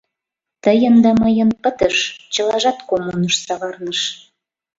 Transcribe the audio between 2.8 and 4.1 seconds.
коммуныш савырныш.